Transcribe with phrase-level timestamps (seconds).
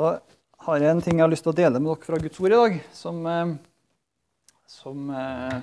[0.00, 0.14] Da
[0.64, 2.54] har jeg en ting jeg har lyst til å dele med dere fra Guds ord
[2.54, 3.50] i dag, som, eh,
[4.64, 5.58] som eh,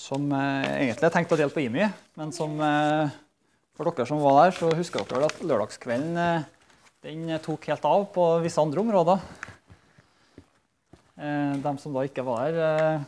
[0.00, 1.88] Som eh, egentlig er tenkt å dele på IMI,
[2.18, 3.10] men som eh,
[3.74, 6.46] for dere som var der, så husker dere at lørdagskvelden
[7.02, 9.22] den tok helt av på visse andre områder.
[11.62, 13.06] De som da ikke var der,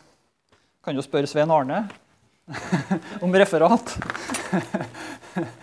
[0.82, 1.82] kan jo spørre Svein Arne
[3.24, 3.98] om referat.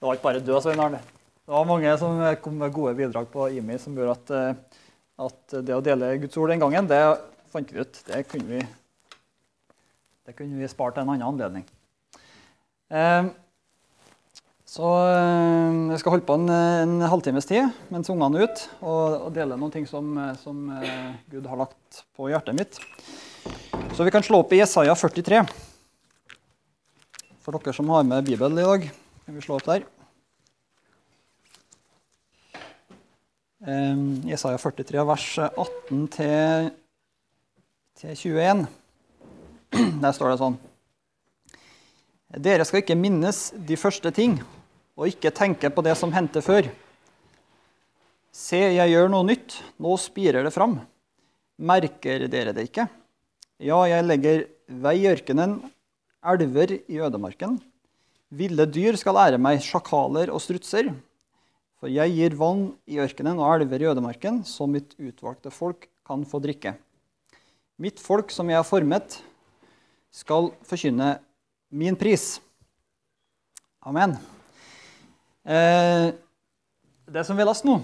[0.00, 1.00] Det var ikke bare død Svein Arne.
[1.44, 4.80] Det var mange som kom med gode bidrag på IMI som gjorde at, eh,
[5.26, 7.00] at det å dele Guds ord den gangen, det
[7.52, 8.00] fant vi ut.
[8.06, 8.62] Det kunne vi,
[10.24, 11.66] det kunne vi spart en annen anledning.
[12.88, 13.28] Eh,
[14.70, 19.26] Så eh, jeg skal holde på en, en halvtimes tid mens ungene er ute, og,
[19.26, 22.78] og dele noen ting som, eh, som eh, Gud har lagt på hjertet mitt.
[23.98, 25.42] Så vi kan slå opp i Jesaja 43.
[27.42, 28.86] For dere som har med Bibelen i dag,
[29.30, 29.84] kan vi slå opp der.
[33.62, 36.70] Eh, Jesaja 43, vers 18 til,
[38.00, 38.64] til 21.
[40.02, 40.58] Der står det sånn.
[42.42, 44.34] Dere skal ikke minnes de første ting,
[44.98, 46.66] og ikke tenke på det som hendte før.
[48.34, 50.80] Se, jeg gjør noe nytt, nå spirer det fram.
[51.70, 52.90] Merker dere det ikke?
[53.62, 55.60] Ja, jeg legger vei i ørkenen,
[56.18, 57.60] elver i ødemarken.
[58.30, 60.92] Ville dyr skal ære meg, sjakaler og strutser.
[61.80, 66.22] For jeg gir vann i ørkenen og elver i ødemarken, så mitt utvalgte folk kan
[66.28, 66.74] få drikke.
[67.80, 69.18] Mitt folk som jeg har formet,
[70.12, 71.14] skal forkynne
[71.70, 72.40] min pris.
[73.86, 74.16] Amen.
[75.46, 76.10] Eh,
[77.10, 77.78] det som vi leste nå,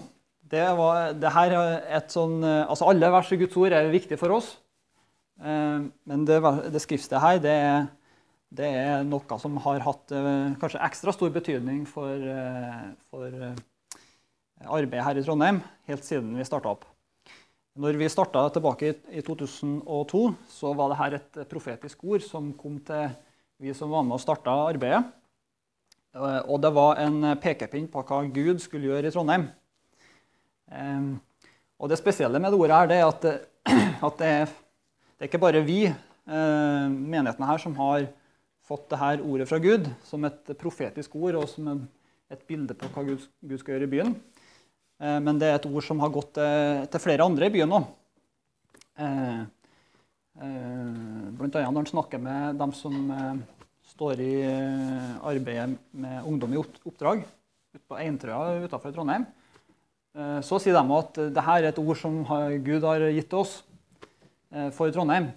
[0.47, 3.89] det, var, det her er et sånn eh, Altså alle vers i Guds ord er
[3.91, 4.51] viktige for oss.
[5.41, 6.43] Eh, men det,
[6.75, 7.87] det skriftet her, det er,
[8.57, 13.59] det er, noe som har hatt eh, kanskje ekstra stor betydning for, eh, for eh,
[14.65, 16.87] arbeidet her i Trondheim helt siden vi starta opp.
[17.77, 22.79] Når vi starta tilbake i, i 2002, så var dette et profetisk ord som kom
[22.87, 23.11] til
[23.61, 25.05] vi som var med og starta arbeidet.
[26.49, 29.49] Og det var en pekepinn på hva Gud skulle gjøre i Trondheim.
[30.73, 31.17] Eh,
[31.77, 33.25] Og det spesielle med det ordet her, det er at,
[34.09, 34.47] at det, er,
[35.13, 35.83] det er ikke bare vi,
[36.27, 38.07] menighetene her, som har
[38.67, 41.69] fått dette ordet fra Gud som et profetisk ord og som
[42.33, 43.23] et bilde på hva Gud,
[43.61, 44.15] skal gjøre i byen.
[45.01, 47.77] Eh, Men det er et ord som har gått til, til flere andre i byen
[47.79, 47.87] òg.
[50.37, 53.37] Blant annet når han snakker med dem som eh,
[53.97, 57.23] står i eh, arbeidet med ungdom i oppdrag
[57.87, 59.25] på Eintrøya utenfor Trondheim,
[60.17, 62.19] eh, så sier de at dette er et ord som
[62.65, 63.59] Gud har gitt oss
[64.53, 65.31] eh, for Trondheim.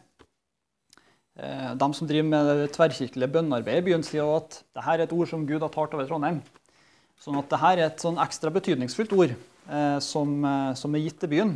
[1.40, 5.14] Eh, De som driver med det tverrkirkelige bønnearbeidet i byen, sier at dette er et
[5.16, 6.42] ord som Gud har talt over Trondheim.
[7.20, 11.20] Sånn at dette er et sånn ekstra betydningsfullt ord eh, som, eh, som er gitt
[11.22, 11.56] til byen,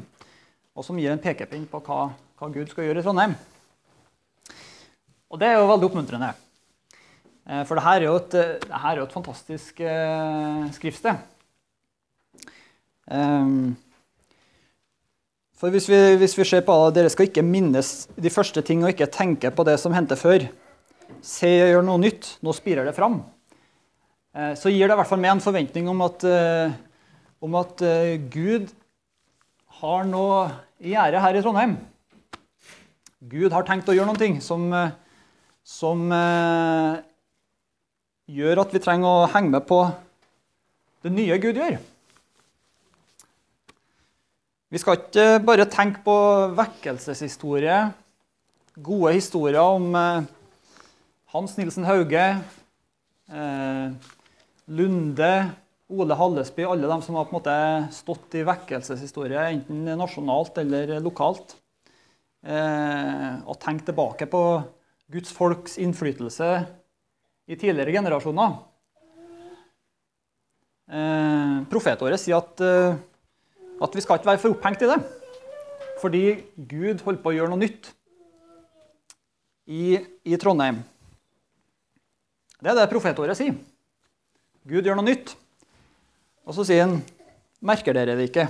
[0.74, 3.36] og som gir en pekepinn på hva, hva Gud skal gjøre i Trondheim.
[5.34, 6.34] Og det er jo veldig oppmuntrende.
[7.50, 8.36] Eh, For dette er jo et,
[8.72, 11.30] er jo et fantastisk eh, skriftsted.
[13.12, 13.74] Ehm,
[15.64, 18.82] For hvis vi, hvis vi ser på at dere skal ikke minnes de første ting
[18.84, 20.44] og ikke tenke på det som hendte før.
[21.24, 22.28] Se, og gjør noe nytt.
[22.44, 23.22] Nå spirer det fram.
[24.36, 26.74] Eh, Så gir det i hvert fall meg en forventning om at, eh,
[27.48, 28.74] om at eh, Gud
[29.80, 30.52] har noe
[30.84, 31.78] i gjære her i Trondheim.
[33.32, 34.68] Gud har tenkt å gjøre noe som,
[35.64, 36.12] som
[38.28, 39.80] gjør at vi trenger å henge med på
[41.08, 41.80] det nye Gud gjør.
[44.74, 46.14] Vi skal ikke bare tenke på
[46.58, 47.76] vekkelseshistorie,
[48.82, 50.24] gode historier om eh,
[51.30, 52.24] Hans Nilsen Hauge,
[53.30, 54.10] eh,
[54.74, 55.30] Lunde,
[55.94, 57.60] Ole Hallesby, alle de som har på en måte
[57.94, 61.54] stått i vekkelseshistorie, enten nasjonalt eller lokalt.
[62.42, 64.44] Eh, og tenkt tilbake på
[65.14, 66.54] Guds folks innflytelse
[67.46, 68.58] i tidligere generasjoner.
[71.70, 72.62] Profetåret sier at,
[73.84, 75.00] at vi skal ikke være for opphengt i det.
[76.02, 76.24] Fordi
[76.56, 77.92] Gud holder på å gjøre noe nytt
[79.68, 80.82] i, i Trondheim.
[82.64, 83.56] Det er det profetåret sier.
[84.68, 85.36] Gud gjør noe nytt.
[86.48, 87.00] Og så sier han
[87.64, 88.48] merker dere det ikke?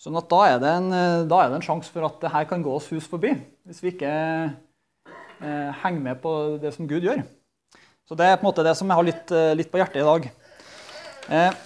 [0.00, 2.64] Sånn at da er det en, er det en sjanse for at det her kan
[2.64, 3.32] gå oss hus forbi.
[3.68, 4.12] Hvis vi ikke
[5.40, 7.22] eh, henger med på det som Gud gjør.
[8.06, 10.02] Så det er på en måte det som jeg har litt, eh, litt på hjertet
[10.02, 10.28] i dag.
[11.26, 11.64] Eh,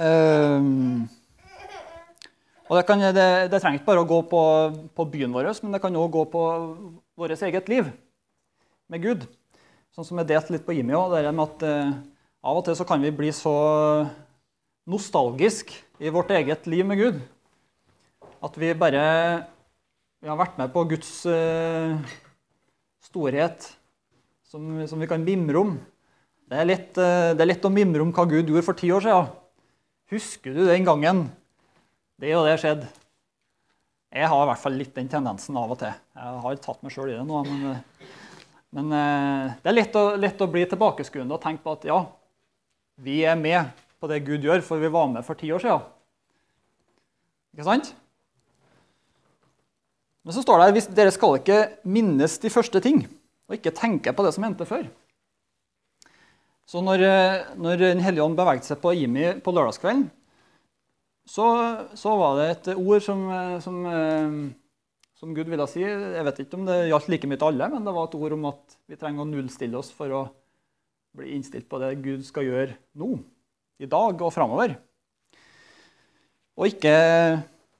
[0.00, 1.06] ehm,
[2.66, 4.42] og det, kan, det, det trenger ikke bare å gå på,
[4.96, 6.44] på byen vår, men det kan òg gå på
[7.16, 7.90] vårt eget liv
[8.90, 9.26] med Gud.
[9.94, 11.94] Sånn som jeg delte litt på IMI òg, det med at, uh,
[12.46, 13.52] Av og til så kan vi bli så
[14.86, 17.16] nostalgisk i vårt eget liv med Gud
[18.44, 19.02] at vi bare
[20.22, 21.94] vi har vært med på Guds uh,
[23.04, 23.66] storhet,
[24.46, 25.74] som, som, vi kan mimre om.
[26.48, 28.90] Det er, litt, uh, det er, litt å mimre om hva Gud gjorde for ti
[28.94, 29.28] år siden.
[30.12, 31.24] Husker du den gangen
[32.22, 32.86] det og det skjedde?
[34.16, 35.90] Jeg har i hvert fall litt den tendensen av og til.
[36.14, 37.40] Jeg har tatt meg sjøl i det nå.
[37.48, 38.12] Men, eh,
[38.76, 41.98] men uh, det er lett å, lett å bli tilbakeskuende og tenke på at ja,
[43.02, 45.84] vi er med på det Gud gjør, for vi var med for ti år siden.
[47.56, 47.90] Ikke sant?
[50.26, 53.02] Men så står det hvis dere skal ikke minnes de første ting,
[53.50, 54.86] og ikke tenke på det som hendte før.
[56.66, 57.02] Så når,
[57.62, 60.08] når Den hellige ånd beveget seg på Jimmy på lørdagskvelden,
[61.26, 61.46] så,
[61.98, 63.22] så, var det et ord som,
[63.62, 63.78] som,
[65.18, 65.82] som, Gud ville si.
[65.82, 68.36] Jeg vet ikke om det gjaldt like mye til alle, men det var et ord
[68.36, 70.22] om at vi trenger å nullstille oss for å
[71.18, 73.10] bli innstilt på det Gud skal gjøre nå,
[73.82, 74.76] i dag og framover.
[76.56, 76.94] Og ikke,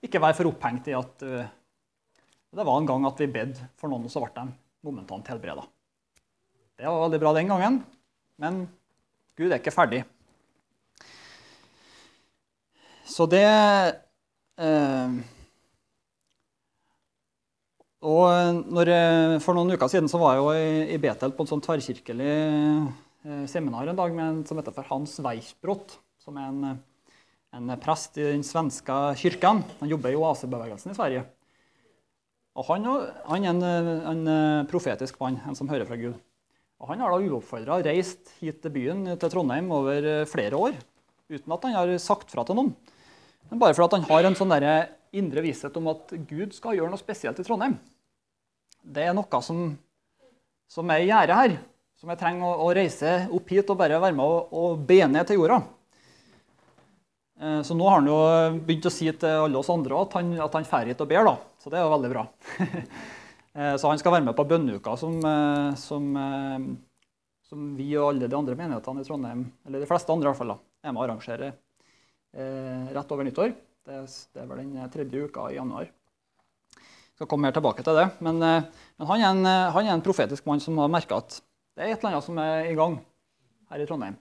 [0.05, 1.23] ikke være for opphengt i at
[2.57, 4.47] det var en gang at vi bed for noen, og så ble de
[4.87, 5.67] momentant helbreda.
[6.77, 7.79] Det var veldig bra den gangen,
[8.43, 8.65] men
[9.37, 10.03] Gud er ikke ferdig.
[13.07, 15.17] Så det eh,
[18.07, 18.91] Og når,
[19.45, 23.47] For noen uker siden så var jeg jo i, Betel på en sånn tverrkirkelig eh,
[23.51, 26.77] seminar en dag med en som heter for Hans Weichbrot, som er en,
[27.57, 29.65] en prest i den svenske kirken.
[29.81, 31.25] Han jobber i oasebevegelsen i Sverige.
[32.57, 32.87] Og han,
[33.29, 33.65] han er en,
[34.13, 36.17] en, eh, profetisk mann, en som hører fra Gud.
[36.83, 40.77] Og Han har da uoppfordra reist hit til byen, til Trondheim, over eh, flere år.
[41.33, 42.75] Uten at han har sagt fra til noen.
[43.51, 44.55] Men bare fordi han har en sånn
[45.17, 47.79] indre visshet om at Gud skal gjøre noe spesielt i Trondheim.
[48.83, 49.71] Det er noe som,
[50.71, 51.57] som er i gjære her.
[51.97, 55.01] Som jeg trenger å, å, reise opp hit og bare være med og, og be
[55.09, 55.63] ned til jorda.
[57.41, 58.19] Eh, så nå har han jo
[58.69, 61.25] begynt å si til alle oss andre at han, at han drar hit og ber.
[61.31, 61.39] da.
[61.63, 62.27] Så det er jo veldig bra.
[63.57, 66.09] Eh, så han skal være med på bønneuka som, eh, som,
[67.49, 70.41] som, vi og alle de andre menighetene i Trondheim, eller de fleste andre i hvert
[70.43, 73.55] fall, da, er med å arrangerer eh, rett over nyttår.
[73.87, 75.89] Det, det, er vel den tredje uka i januar.
[75.89, 78.11] Jeg skal komme mer tilbake til det.
[78.21, 81.39] Men, men han, er en, han, er en, profetisk mann som har merka at
[81.77, 82.99] det er et eller annet som er i gang
[83.71, 84.19] her i Trondheim.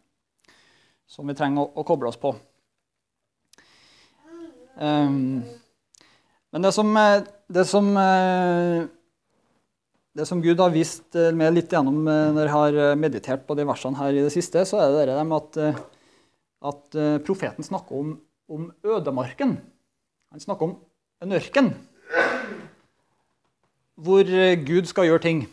[1.11, 2.31] Som vi trenger å, å koble oss på.
[4.79, 5.43] Um,
[6.55, 8.87] men det som, eh, det som, eh,
[10.15, 13.65] det som Gud har vist eh, meg litt gjennom når jeg har meditert på de
[13.67, 15.83] versene her i det siste, så er det det med at,
[16.71, 16.97] at
[17.27, 18.15] profeten snakker om,
[18.51, 19.57] om, ødemarken.
[20.31, 20.77] Han snakker om
[21.23, 21.73] en ørken
[23.95, 24.27] hvor
[24.67, 25.45] Gud skal gjøre ting.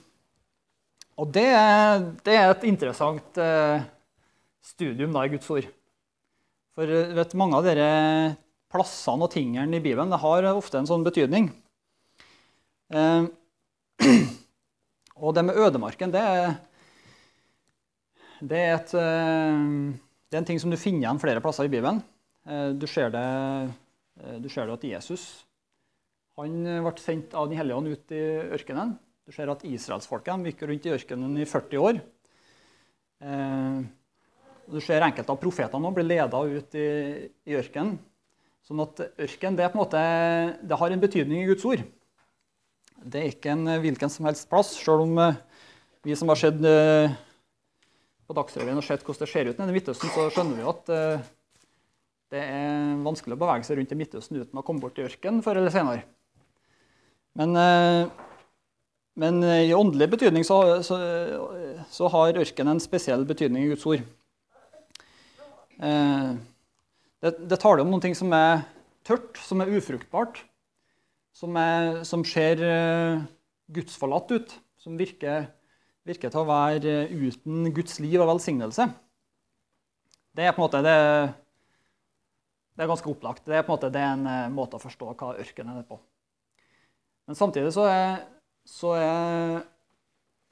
[1.18, 1.46] Og det,
[2.26, 3.38] det er et interessant
[4.62, 5.68] studium da, i Guds ord.
[6.72, 7.88] For vet, mange av dere
[8.72, 11.50] plassene og tingene i Bibelen det har ofte en sånn betydning.
[12.92, 13.26] Eh,
[15.22, 16.56] og det med ødemarken, det er,
[18.42, 19.60] det er, et, eh,
[20.26, 22.02] det er en ting som du finner igjen flere plasser i Bibelen.
[22.42, 23.22] Eh, du ser det,
[24.18, 25.46] eh, du ser det at Jesus
[26.40, 28.22] han ble sendt av Den hellige ånd ut i
[28.56, 28.94] ørkenen.
[29.28, 31.98] Du ser at israelsfolket gikk rundt i ørkenen i 40 år.
[34.72, 36.88] Du ser enkelte av profetene bli leda ut i,
[37.46, 37.98] i ørkenen.
[38.64, 40.00] Sånn at ørken det, måte,
[40.64, 41.84] det har en betydning i Guds ord.
[43.02, 45.38] Det er ikke en hvilken som helst plass, sjøl om eh,
[46.06, 47.14] vi som har sett eh,
[48.28, 51.24] på Dagsrevyen og sett hvordan det ser ut i Midtøsten, så skjønner vi at eh,
[52.32, 55.42] det er vanskelig å bevege seg rundt i Midtøsten uten å komme bort i ørken
[55.44, 56.06] før eller senere.
[57.36, 57.56] Men,
[59.20, 60.96] men i åndelig betydning så, så,
[61.92, 64.04] så, har ørken en spesiell betydning i Guds ord.
[65.76, 68.64] Det, det taler om noe som er
[69.08, 70.40] tørt, som er ufruktbart.
[71.32, 73.22] Som, er, som ser uh,
[73.72, 74.54] gudsforlatt ut.
[74.82, 75.46] Som virker,
[76.08, 78.88] virker, til å være uten Guds liv og velsignelse.
[80.32, 80.96] Det er på en måte det,
[82.74, 83.46] det er ganske opplagt.
[83.46, 85.88] Det er på en måte det er en uh, måte å forstå hva ørkenen er
[85.88, 86.00] på.
[87.28, 88.22] Men samtidig så er,
[88.66, 89.60] så er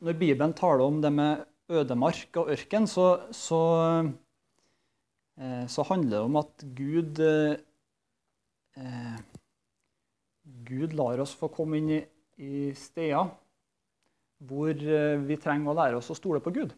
[0.00, 3.58] Når Bibelen taler om det med ødemark og ørken, så, så
[5.40, 7.56] Eh, så handler det om at Gud eh,
[10.66, 12.00] Gud lar oss få komme inn i,
[12.42, 13.30] i steder
[14.49, 16.73] hvor eh, vi trenger å lære oss å stole på Gud.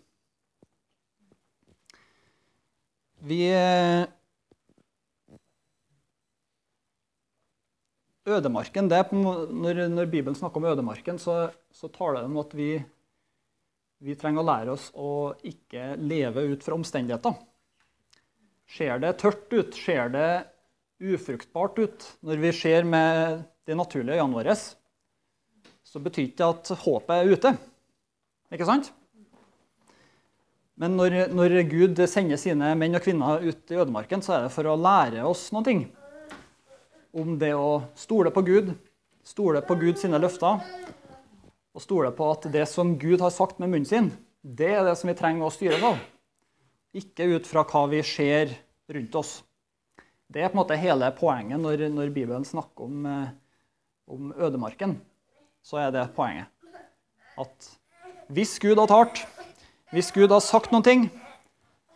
[3.23, 3.45] Vi
[8.23, 12.53] Ødemarken, det er når, når, Bibelen snakker om ødemarken, så, så taler det om at
[12.55, 12.69] vi,
[13.99, 17.35] vi trenger å lære oss å ikke leve ut fra omstendigheter.
[18.71, 19.75] Ser det tørt ut?
[19.75, 20.29] Ser det
[21.03, 22.07] ufruktbart ut?
[22.23, 24.57] Når vi ser med de naturlige øynene våre,
[25.83, 27.55] så betyr ikke det at håpet er ute.
[28.53, 28.93] Ikke sant?
[30.81, 34.55] Men når, når, Gud sender sine menn og kvinner ut i ødemarken, så er det
[34.55, 35.77] for å lære oss noe
[37.13, 38.73] om det å stole på Gud,
[39.23, 40.65] stole på Guds løfter,
[41.73, 44.11] og stole på at det som Gud har sagt med munnen sin,
[44.43, 46.01] det er det som vi trenger å styre av.
[46.97, 48.53] Ikke ut fra hva vi ser
[48.93, 49.37] rundt oss.
[50.33, 53.31] Det er på en måte hele poenget når, når Bibelen snakker om, eh,
[54.11, 54.97] om ødemarken.
[55.63, 56.51] Så er det poenget.
[57.39, 57.69] At
[58.33, 59.23] hvis Gud har talt,
[59.93, 61.03] hvis Gud har sagt noen ting,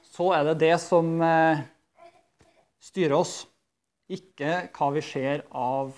[0.04, 1.62] så er det det som eh,
[2.80, 3.44] styrer oss.
[4.12, 5.96] Ikke hva vi ser av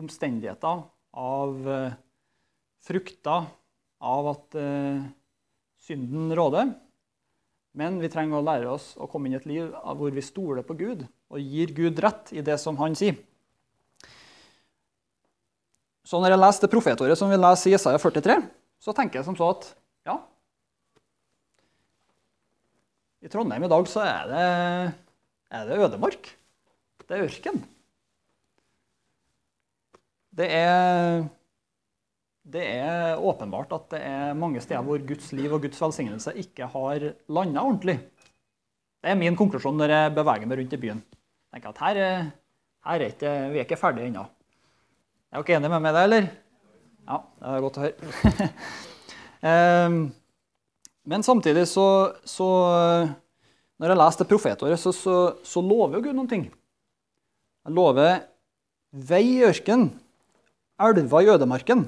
[0.00, 0.82] omstendigheter,
[1.14, 1.98] av eh,
[2.84, 3.46] frukter,
[4.04, 5.04] av at eh,
[5.84, 6.74] synden råder.
[7.74, 10.66] Men vi trenger å lære oss å komme inn i et liv hvor vi stoler
[10.66, 13.16] på Gud og gir Gud rett i det som han sier.
[16.04, 18.36] Så når jeg leser det profetordet som vi leser i Jesaja 43,
[18.84, 19.70] så tenker jeg som så at
[20.04, 20.18] ja
[23.24, 24.48] I Trondheim i dag så er det,
[25.56, 26.28] er det ødemark.
[27.04, 27.62] Det er ørken.
[30.34, 31.22] Det er,
[32.44, 36.68] det er åpenbart at det er mange steder hvor Guds liv og Guds velsignelse ikke
[36.68, 37.96] har landa ordentlig.
[39.00, 41.02] Det er min konklusjon når jeg beveger meg rundt i byen.
[41.48, 42.30] Jeg tenker at her,
[42.88, 44.24] her er ikke, Vi er ikke ferdige ennå.
[45.34, 46.26] Er dere enige med meg der, eller?
[47.10, 48.50] Ja, det er godt å høre.
[49.44, 49.96] Ehm,
[51.04, 52.46] men samtidig så, så
[53.76, 56.46] Når jeg leser det profetåret, så, så, så, lover Gud noen ting.
[57.66, 58.22] Han lover
[58.94, 59.90] vei i ørkenen,
[60.80, 61.82] elver i ødemarken.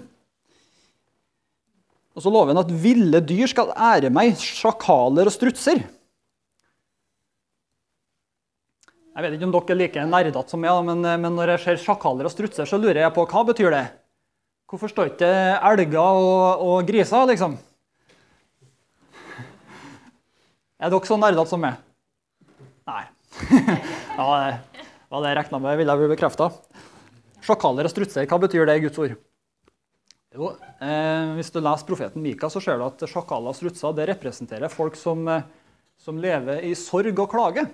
[2.19, 5.87] Og så lover han at ville dyr skal ære meg, sjakaler og strutser.
[9.17, 11.63] Jeg vet ikke om dere er like nerdete som meg, men, eh, men, når jeg
[11.63, 13.87] ser sjakaler og strutser, så lurer jeg på hva betyr det
[14.69, 15.31] Hvorfor står ikke
[15.71, 17.55] elger og, og, griser, liksom?
[20.77, 21.79] Er dere så nerdete som meg?
[22.91, 23.05] Nei.
[24.19, 26.51] ja, det var det jeg regna med ville jeg bli bekrefta.
[27.47, 29.17] Sjakaler og strutser, hva betyr det i Guds ord?
[30.37, 34.11] Jo, eh, hvis du leser profeten Mika, så ser du at sjakaler og strutser det
[34.13, 35.47] representerer folk som, eh,
[35.97, 37.69] som lever i sorg og klage.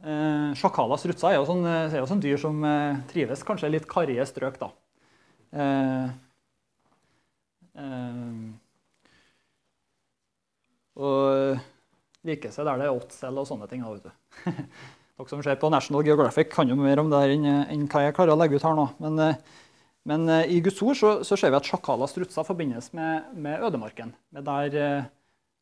[0.00, 3.68] Eh, Sjakaler og er jo sånn, eh, er jo sånn dyr som eh, trives kanskje
[3.68, 4.56] litt karrige strøk.
[4.60, 4.70] da.
[5.52, 6.06] Eh,
[7.76, 8.46] eh,
[11.00, 11.60] og
[12.24, 13.84] liker seg der det er åtsel og sånne ting.
[13.84, 14.64] Da, vet du.
[15.20, 18.16] Dere som ser på National Geographic, kan jo mer om det enn, enn hva jeg
[18.16, 18.88] klarer å legge ut her nå.
[19.04, 19.62] Men, eh,
[20.08, 24.14] men i Guds ord så, så, ser vi at sjakaler strutser forbindes med, med ødemarken.
[24.32, 25.10] Med der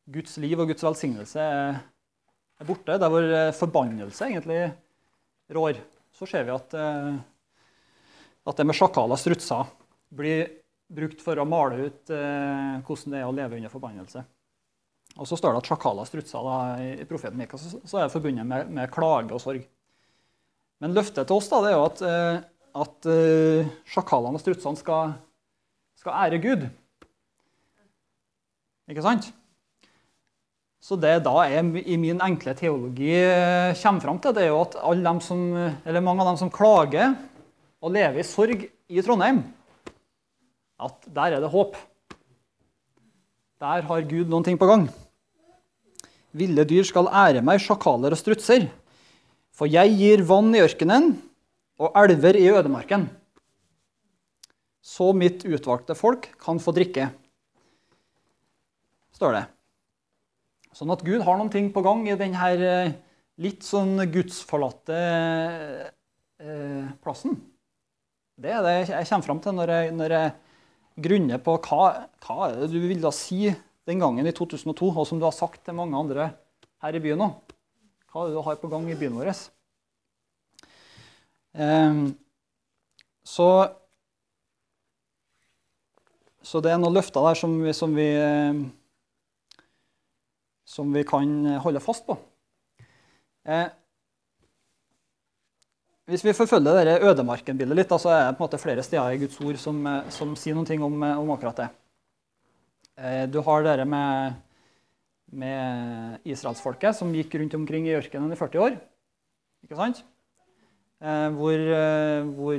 [0.07, 1.81] Guds liv og Guds velsignelse er
[2.59, 4.63] er borte, der hvor eh, forbannelse egentlig
[5.55, 5.79] rår,
[6.15, 7.13] så ser vi at, eh,
[8.49, 9.71] at det med sjakaler og strutser
[10.19, 10.49] blir
[10.89, 14.25] brukt for å male ut eh, hvordan det er å leve under forbannelse.
[15.19, 18.13] Og så står det at sjakaler og strutser da, i profeten Mika så, er det
[18.13, 19.63] forbundet med, med, klage og sorg.
[20.79, 22.03] Men løftet til oss da, det er jo at,
[22.85, 23.07] at
[23.89, 25.15] sjakalene og strutsene skal,
[25.99, 26.69] skal ære Gud.
[28.93, 29.31] Ikke sant?
[30.79, 34.61] Så det da jeg i min enkle teologi eh, kommer fram til, det er jo
[34.63, 34.77] at
[35.25, 35.41] som,
[35.99, 37.17] mange av dem som klager
[37.83, 39.43] og lever i sorg i Trondheim,
[40.79, 41.75] at der er det håp.
[43.59, 44.87] Der har Gud noen ting på gang.
[46.31, 48.69] Ville dyr skal ære meg, sjakaler og strutser.
[49.51, 51.11] For jeg gir vann i ørkenen
[51.79, 53.09] og elver i ødemarken.
[54.79, 57.09] Så mitt utvalgte folk kan få drikke,
[59.19, 59.47] står det.
[60.75, 62.91] Sånn at Gud har noen ting på gang i denne eh,
[63.41, 64.99] litt sånn gudsforlatte
[66.39, 67.39] eh, plassen.
[68.39, 70.35] Det er det jeg kommer fram til når jeg, når jeg
[71.09, 71.89] grunner på hva,
[72.23, 73.49] hva er det du ville si
[73.89, 76.29] den gangen i 2002, og som du har sagt til mange andre
[76.83, 77.55] her i byen òg.
[78.09, 79.31] Hva er det du har på gang i byen vår?
[81.57, 82.01] Eh,
[83.25, 83.47] så,
[86.45, 88.61] så det er noen løfter der som vi, som vi eh,
[90.69, 91.31] som vi kan
[91.65, 92.17] holde fast på.
[93.49, 93.69] Eh,
[96.09, 99.19] hvis vi forfølger dette ødemarken-bildet litt, så er det på en måte flere steder i
[99.21, 101.69] Guds ord som, eh, som sier noe om, eh, om, akkurat det.
[102.97, 104.33] Eh, du har dette med,
[105.31, 108.79] med israelsfolket som gikk rundt omkring i ørkenen i 40 år.
[109.63, 110.03] Ikke sant?
[110.99, 112.57] Eh, hvor, eh, hvor,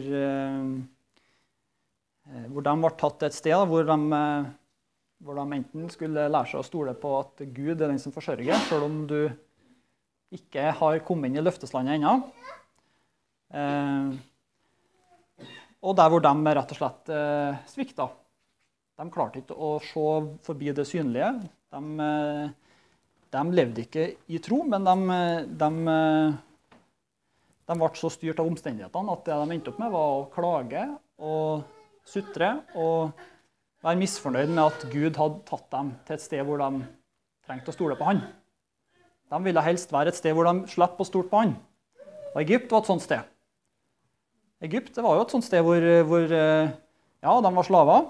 [2.55, 3.99] hvor de ble tatt et sted hvor de
[5.20, 8.56] hvor de enten skulle lære seg å stole på at Gud er den som forsørger,
[8.68, 9.20] selv om du
[10.34, 12.14] ikke har kommet inn i løfteslandet ennå.
[13.50, 14.14] Eh,
[15.80, 18.08] og der hvor de rett og slett eh, svikta.
[19.00, 20.06] De klarte ikke å se
[20.46, 21.32] forbi det synlige.
[21.72, 22.78] De, eh,
[23.34, 25.18] de levde ikke i tro, men de,
[25.60, 25.70] de,
[27.68, 30.86] de, ble så styrt av omstendighetene at det de endte opp med, var å klage
[31.20, 31.68] og
[32.08, 33.20] sutre og
[33.84, 36.84] være misfornøyd med at Gud hadde tatt dem til et sted hvor de
[37.46, 38.22] trengte å stole på han.
[39.30, 41.54] De ville helst være et sted hvor de slapp å stole på han.
[42.34, 43.26] Og Egypt var et sånt sted.
[44.66, 48.08] Egypt var jo et sånt sted hvor, hvor ja, de var slaver.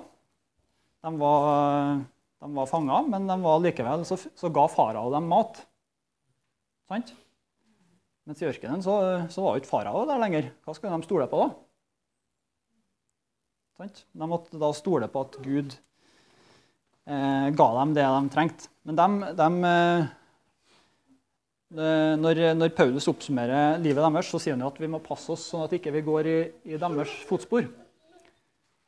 [1.00, 2.00] De var,
[2.42, 5.62] de var fanga, men de var likevel, så, så ga farao dem mat.
[6.90, 7.14] Sant?
[8.28, 8.96] Mens i ørkenen så,
[9.32, 10.50] så var jo ikke farao der lenger.
[10.66, 11.48] Hva skulle de stole på da?
[13.88, 15.72] De måtte da stole på at Gud
[17.08, 18.68] eh, ga dem det de trengte.
[18.84, 19.06] Men de,
[19.38, 20.08] de eh,
[22.20, 25.48] når, når, Paulus oppsummerer livet deres, så sier han jo at vi må passe oss
[25.52, 26.38] sånn at ikke vi går i,
[26.74, 27.64] i deres fotspor.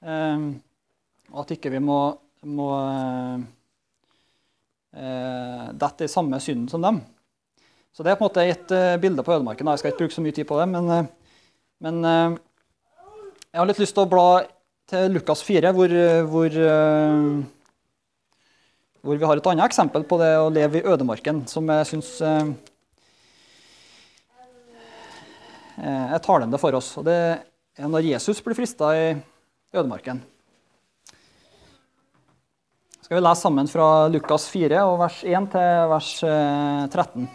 [0.02, 0.46] Eh,
[1.32, 2.00] at ikke vi må,
[2.52, 2.70] må
[4.92, 7.00] eh, dette i samme synden som dem.
[7.92, 9.68] Så det er på en måte et uh, bilde på ødemarken.
[9.68, 11.08] Jeg skal ikke bruke så mye tid på det, men,
[11.84, 14.28] men jeg har litt lyst til å bla
[14.90, 15.88] til Lukas 4, hvor,
[16.30, 16.50] hvor,
[19.02, 22.10] hvor, vi har et annet eksempel på det å leve i ødemarken, som jeg syns
[25.82, 26.92] er talende for oss.
[27.00, 27.18] Og det
[27.78, 29.06] er når Jesus blir frista i
[29.72, 30.20] ødemarken.
[33.02, 37.26] Skal vi lese sammen fra Lukas 4, vers 1 til vers 13.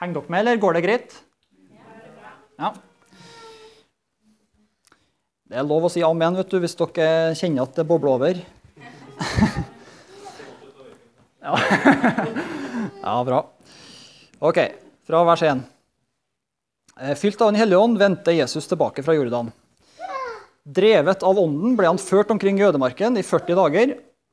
[0.00, 1.16] Henger dere med, eller går det greit?
[2.56, 2.70] Ja.
[5.46, 8.38] Det er lov å si amen vet du, hvis dere kjenner at det bobler over.
[11.46, 11.52] ja.
[13.04, 13.38] ja, bra.
[14.42, 14.58] Ok,
[15.06, 15.60] fra vers 1.
[16.98, 19.52] Eh, fylt av Den hellige ånd vendte Jesus tilbake fra Jordan.
[20.66, 23.92] Drevet av ånden ble han ført omkring jødemarken i 40 dager,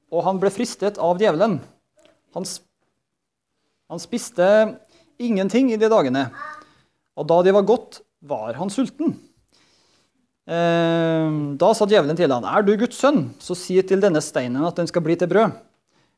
[0.10, 1.60] og han ble fristet av djevelen.
[2.34, 2.47] Han,
[3.93, 4.49] han spiste
[5.21, 6.26] ingenting i de dagene,
[7.13, 9.13] og da de var gått, var han sulten.
[10.43, 14.65] Eh, da sa djevelen til han, 'Er du Guds sønn, så si til denne steinen
[14.65, 15.56] at den skal bli til brød.'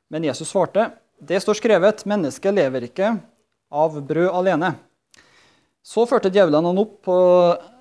[0.09, 3.21] Men Jesus svarte, 'Det står skrevet, mennesket lever ikke
[3.71, 4.75] av brød alene.'
[5.83, 7.17] Så førte djevelen han opp på,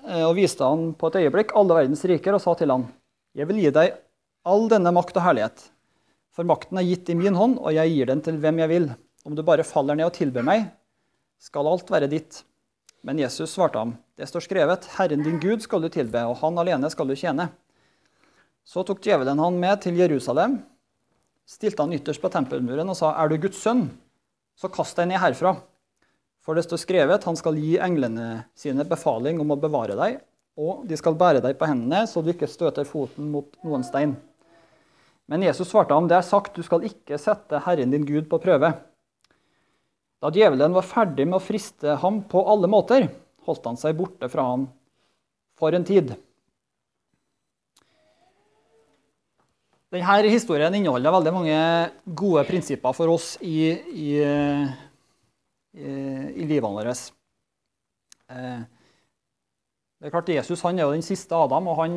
[0.07, 2.93] eh, og viste han på et øyeblikk alle verdens riker og sa til han,
[3.35, 3.97] 'Jeg vil gi deg
[4.45, 5.69] all denne makt og herlighet.'
[6.31, 8.95] For makten er gitt i min hånd, og jeg gir den til hvem jeg vil.
[9.25, 10.69] Om du bare faller ned og tilber meg,
[11.39, 12.43] skal alt være ditt.
[13.03, 16.57] Men Jesus svarte ham, det står skrevet, Herren din Gud skal du tilbe, og han
[16.61, 17.49] alene skal du tjene.
[18.65, 20.61] Så tok djevelen han med til Jerusalem,
[21.45, 23.89] stilte han ytterst på tempelmuren og sa, er du Guds sønn,
[24.55, 25.57] så kast deg ned herfra.
[26.45, 30.21] For det står skrevet, han skal gi englene sine befaling om å bevare deg,
[30.55, 34.15] og de skal bære deg på hendene, så du ikke støter foten mot noen stein.
[35.27, 38.39] Men Jesus svarte ham, det er sagt, du skal ikke sette Herren din Gud på
[38.39, 38.71] prøve.
[40.23, 43.09] Da djevelen var ferdig med å friste ham på alle måter,
[43.45, 44.67] holdt han seg borte fra ham
[45.57, 46.15] for en tid.
[49.95, 51.59] Denne historien inneholder veldig mange
[52.19, 54.09] gode prinsipper for oss i, i,
[55.71, 55.91] i,
[56.35, 56.91] i livet våre.
[58.35, 58.65] Eh,
[59.95, 61.95] det er klart Jesus han er jo den siste Adam, og han,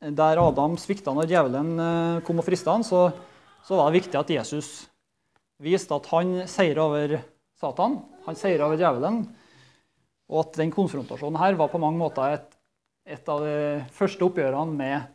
[0.00, 3.10] der Adam svikta når djevelen eh, kom og frista han, så,
[3.66, 4.72] så var det viktig at Jesus
[5.62, 7.18] viste at han seier over
[7.60, 8.00] Satan.
[8.24, 9.26] Han seier over djevelen.
[10.32, 12.54] Og at den konfrontasjonen her var på mange måter et,
[13.04, 13.56] et av de
[13.92, 15.10] første oppgjørene med,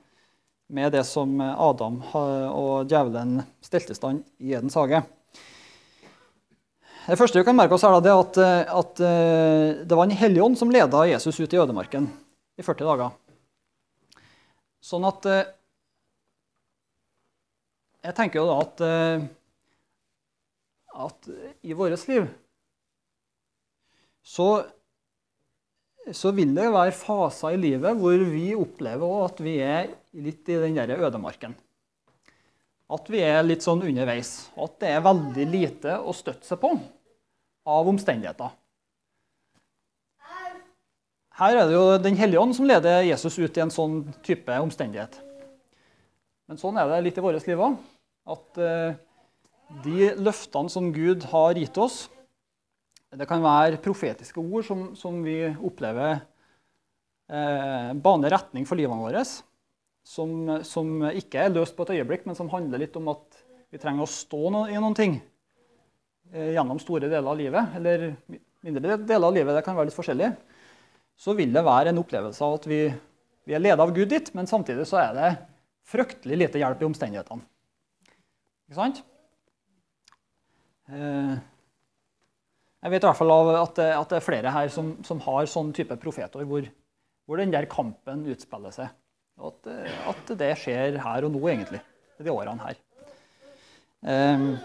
[0.69, 5.01] med, det som Adam og djevelen stelte i stand i Edens hage.
[7.08, 10.43] Det første vi kan merke oss er det at, at eh, det var en hellig
[10.43, 12.10] ånd som leda Jesus ut i ødemarken
[12.60, 13.15] i 40 dager.
[14.84, 15.45] Sånn at eh,
[18.08, 19.25] Jeg tenker jo da at eh,
[20.97, 21.30] at
[21.62, 22.27] i vårt liv
[24.27, 24.65] så,
[26.15, 30.60] så, vil det være faser i livet hvor vi opplever at vi er litt i
[30.62, 31.56] den der ødemarken.
[32.88, 34.48] At vi er litt sånn underveis.
[34.56, 36.72] At det er veldig lite å støtte seg på
[37.67, 38.54] av omstendigheter.
[41.38, 44.54] Her er det jo Den hellige ånd som leder Jesus ut i en sånn type
[44.63, 45.20] omstendighet.
[46.48, 47.76] Men sånn er det litt i vårt liv òg.
[48.28, 48.96] At uh,
[49.84, 52.08] de løftene som Gud har gitt oss,
[53.17, 56.19] det kan være profetiske ord som, som vi opplever
[57.32, 59.23] eh, baner retning for livene våre.
[60.08, 63.41] Som, som, ikke er løst på et øyeblikk, men som handler litt om at
[63.73, 65.17] vi trenger å stå no, i noen ting.
[66.32, 68.08] eh, gjennom store deler av livet, eller
[68.63, 70.32] mindre deler av livet, det kan være litt forskjellig,
[71.17, 72.82] så vil det være en opplevelse av at vi,
[73.47, 75.36] vi er ledet av Gud dit, men samtidig så er det
[75.88, 77.45] fryktelig lite hjelp i omstendighetene.
[78.67, 79.03] Ikke sant?
[80.91, 81.38] Eh,
[82.83, 85.73] jeg vet i hvert fall at at det er flere her som, som har sånn
[85.75, 86.65] type profetår hvor,
[87.25, 88.91] hvor, den der kampen utspiller seg.
[89.37, 91.81] Og at, at, det skjer her og nå, egentlig.
[92.17, 92.77] De årene her.
[94.01, 94.55] Um,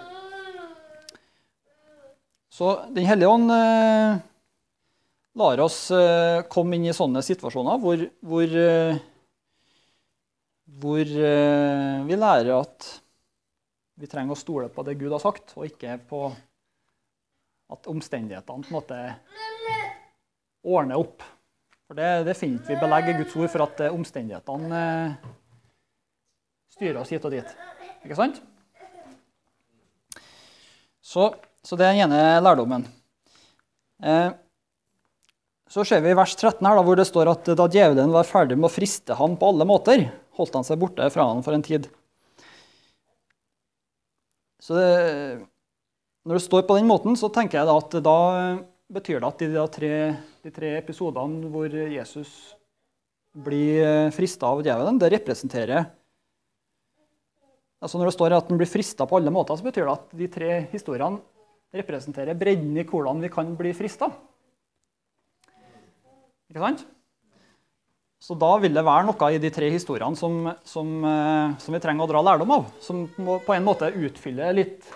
[2.52, 4.20] så Den hellige ånd uh,
[5.40, 9.00] lar oss uh, komme inn i sånne situasjoner hvor, hvor, uh,
[10.84, 11.14] hvor
[12.08, 12.88] vi lærer at
[14.00, 16.26] vi trenger å stole på det Gud har sagt, og ikke på
[17.72, 18.98] at omstendighetene på en måte
[20.62, 21.24] ordner opp.
[21.88, 25.30] For det, det finner vi belegg i Guds ord for at eh, omstendighetene eh,
[26.72, 27.56] styrer oss hit og dit.
[28.06, 28.40] Ikke sant?
[31.02, 31.32] Så,
[31.66, 32.86] så det er den ene lærdommen.
[34.02, 34.30] Eh,
[35.72, 38.28] så ser vi i vers 13 her, da, hvor det står at da djevelen var
[38.28, 40.06] ferdig med å friste ham på alle måter,
[40.36, 41.88] holdt han seg borte fra ham for en tid.
[44.62, 44.88] Så det,
[46.22, 48.18] Når det står på den måten, så tenker jeg da at da
[48.92, 49.94] betyr det at de, tre,
[50.44, 52.30] de tre episodene hvor Jesus
[53.32, 55.86] blir eh, frista av djevelen, det representerer
[57.82, 60.12] altså Når det står at han blir frista på alle måter, så betyr det at
[60.14, 61.18] de tre historiene
[61.74, 64.06] representerer bredden i hvordan vi kan bli frista.
[66.52, 66.84] Ikke sant?
[68.22, 71.82] Så da vil det være noe i de tre historiene som, som, eh, som vi
[71.82, 72.68] trenger å dra lærdom av.
[72.78, 74.86] Som på en måte utfyller litt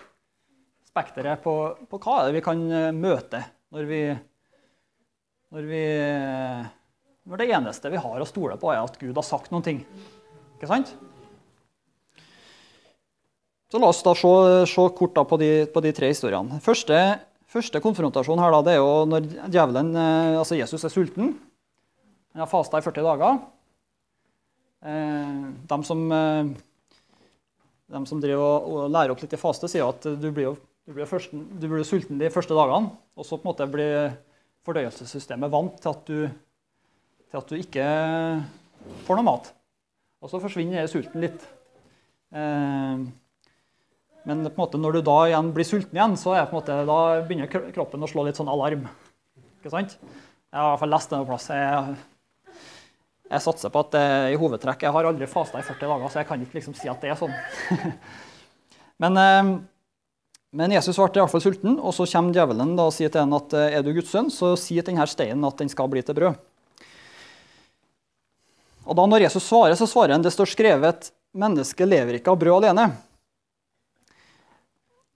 [0.96, 1.52] spekteret på,
[1.84, 4.00] på hva er det vi kan eh, møte når vi,
[5.52, 5.84] når vi
[7.26, 9.80] Når det eneste vi har å stole på, er at Gud har sagt noen ting.
[10.56, 10.92] Ikke sant?
[13.66, 14.30] Så La oss da se,
[14.70, 16.60] se kort på de, på, de, tre historiene.
[16.62, 17.00] Første,
[17.50, 21.34] første konfrontasjon her da, det er jo når djevelen, eh, altså Jesus er sulten.
[22.32, 23.42] Han har fasta i 40 dager.
[24.86, 26.54] Eh, de som, eh,
[27.90, 30.94] de som driver og, lærer opp litt i faste, sier at du blir jo du
[30.94, 34.12] blir, først, du blir, sulten de første dagene, og så på en måte blir
[34.66, 36.28] fordøyelsessystemet vant til at, du,
[37.26, 37.86] til at du ikke
[39.06, 39.50] får noe mat.
[40.22, 41.42] Og så forsvinner sulten litt.
[42.30, 43.02] Eh,
[44.26, 46.78] men på en måte når du da igjen blir sulten igjen, så måte,
[47.26, 48.86] begynner kroppen å slå litt sånn alarm.
[49.58, 49.98] Ikke sant?
[49.98, 51.50] Jeg har i hvert fall lest det noe plass.
[51.50, 52.56] Jeg,
[53.26, 56.22] jeg satser på at det i hovedtrekk Jeg har aldri fasta i 40 dager, så
[56.22, 57.34] jeg kan ikke liksom si at det er sånn.
[59.02, 59.56] Men eh,
[60.54, 63.40] men Jesus ble i hvert fall sulten, og så kommer djevelen og sier til henne
[63.40, 66.04] at eh, er du Guds sønn, så si til denne steinen at den skal bli
[66.06, 66.38] til brød.
[68.86, 72.38] Og da Når Jesus svarer, så svarer han det står skrevet mennesket lever ikke av
[72.40, 72.86] brød alene.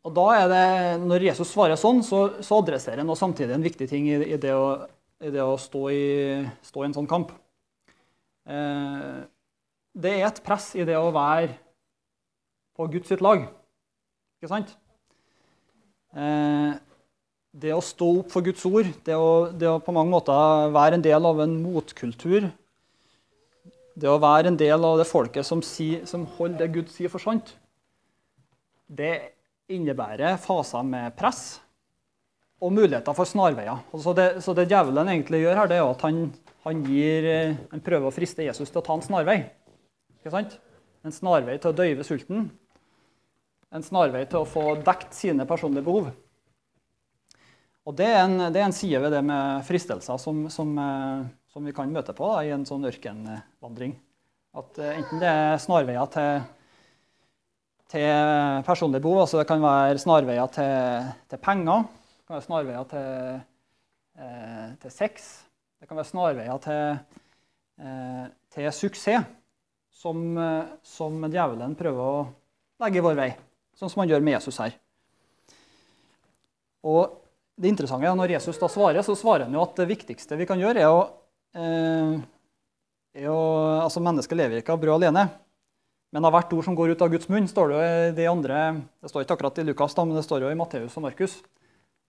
[0.04, 0.66] Og da er det,
[1.06, 4.52] Når Jesus svarer sånn, så, så adresserer han samtidig en viktig ting i, i, det,
[4.56, 4.88] å,
[5.22, 6.04] i det, å, stå i,
[6.66, 7.32] stå en sånn kamp.
[8.48, 9.22] Eh,
[9.94, 11.54] det er et press i det å være
[12.76, 13.44] på Guds sitt lag.
[14.40, 14.74] Ikke sant?
[16.10, 16.70] Eh,
[17.50, 20.98] det å stå opp for Guds ord, det å, det å, på mange måter være
[20.98, 22.48] en del av en motkultur
[24.00, 27.10] Det å være en del av det folket som, si, som holder det Gud sier,
[27.12, 27.52] for sant,
[28.86, 29.34] det
[29.70, 31.60] innebærer faser med press
[32.60, 33.82] og muligheter for snarveier.
[33.98, 36.22] Så det, så det djevelen egentlig gjør her, det er at han,
[36.64, 37.28] han, gir,
[37.70, 39.38] han prøver å friste Jesus til å ta en snarvei.
[40.18, 40.56] Ikke sant?
[41.04, 42.48] En snarvei til å døyve sulten
[43.70, 46.10] en snarvei til å få dekt sine personlige behov.
[47.88, 51.26] Og Det er en, det er en side ved det med fristelser som, som, eh,
[51.50, 53.96] som vi kan møte på da, i en sånn ørkenvandring.
[54.50, 56.40] At uh, Enten det er snarveier til,
[57.92, 62.88] til personlige behov, altså det kan være snarveier til, til penger, det kan være snarveier
[62.90, 63.36] til,
[64.18, 65.28] uh, til, sex,
[65.78, 67.20] det kan være snarveier til,
[68.50, 69.30] til suksess,
[70.02, 70.26] som,
[70.82, 72.26] som djevelen prøver å
[72.82, 73.30] legge i vår vei
[73.80, 74.76] sånn som han gjør med Jesus her.
[76.84, 77.16] Og
[77.60, 80.48] det interessante er Når Jesus da svarer, så svarer han jo at det viktigste vi
[80.48, 81.00] kan gjøre, er å,
[81.56, 82.20] eh,
[83.20, 83.40] er å
[83.84, 85.28] altså Mennesket lever ikke av brød alene,
[86.10, 87.46] men av hvert ord som går ut av Guds munn.
[87.48, 90.42] står Det jo de andre, det står ikke akkurat i Lukas, da, men det står
[90.42, 91.42] jo i Matteus og Markus.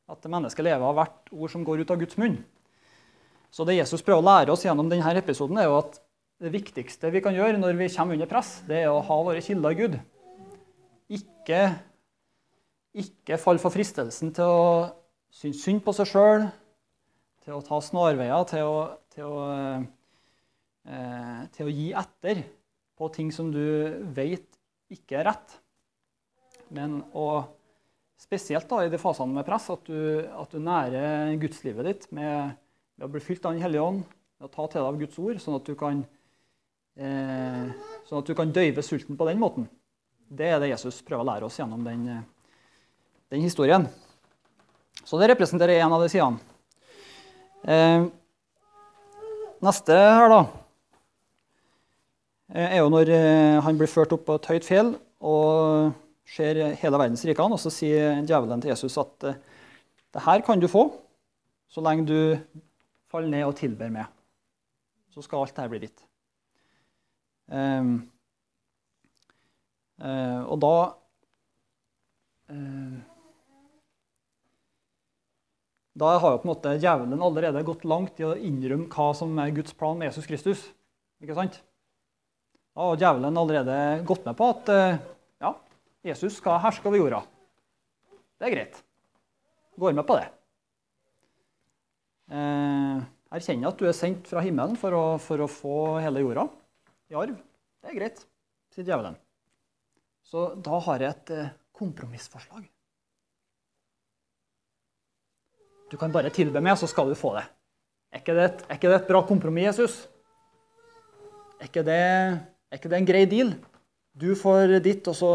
[0.09, 2.43] At mennesket lever av hvert ord som går ut av Guds munn.
[3.51, 5.99] Så det Jesus prøver å lære oss gjennom denne episoden, er jo at
[6.41, 9.43] det viktigste vi kan gjøre når vi kommer under press, det er å ha våre
[9.43, 9.99] kilder i Gud
[11.11, 11.61] ikke,
[13.03, 14.65] ikke falle for fristelsen til å
[15.31, 16.47] synes synd på seg sjøl,
[17.41, 18.81] til å ta snarveier, til å,
[19.13, 19.45] til å,
[20.85, 22.43] eh, til å gi etter
[22.99, 23.63] på ting som du
[24.13, 24.47] vet
[24.91, 25.57] ikke er rett,
[26.75, 27.43] men å
[28.21, 32.57] spesielt da, i de fasene med press, at du, at du nærer gudslivet ditt med,
[32.97, 34.03] med, å bli fylt av Den hellige ånd,
[34.37, 36.03] med å ta til deg av Guds ord, sånn at du kan,
[37.01, 37.71] eh,
[38.09, 39.69] sånn kan døyve sulten på den måten.
[40.31, 42.05] Det er det Jesus prøver å lære oss gjennom den,
[43.31, 43.83] den historien.
[45.03, 46.39] Så det representerer en av de sidene.
[47.67, 48.05] Eh,
[49.61, 50.39] neste her, da,
[52.63, 55.91] er jo når eh, han blir ført opp på et høyt fjell og
[56.31, 59.41] ser hele verdens rikene, og så sier djevelen til Jesus at eh,
[60.15, 60.87] det her kan du få
[61.71, 62.17] så lenge du
[63.11, 64.07] faller ned og tilber meg.
[65.11, 66.07] Så skal alt dette bli ditt.
[67.51, 68.10] Um,
[70.01, 70.75] uh, og da
[72.51, 72.99] eh,
[76.01, 79.33] Da har jo på en måte djevelen allerede gått langt i å innrømme hva som
[79.43, 80.63] er Guds plan med Jesus Kristus.
[81.21, 81.59] Ikke sant?
[82.71, 83.75] Da har djevelen allerede
[84.07, 85.01] gått med på at eh,
[85.43, 85.51] ja,
[86.07, 87.19] Jesus skal herske over jorda.
[88.39, 88.79] Det er greit.
[89.77, 90.29] Går med på det.
[92.31, 93.03] Eh,
[93.35, 96.47] erkjenner at du er sendt fra himmelen for å, for å, få hele jorda
[97.11, 97.35] i arv.
[97.81, 98.23] Det er greit,
[98.71, 99.19] sier djevelen.
[100.31, 102.63] Så da har jeg et eh, kompromissforslag.
[105.91, 107.43] Du kan bare tilbe meg, så skal du få det.
[108.11, 109.97] Er ikke det et, ikke det et bra kompromiss, Jesus?
[111.59, 111.99] Er ikke, det,
[112.71, 113.51] er ikke det en grei deal?
[114.15, 115.33] Du får ditt, og så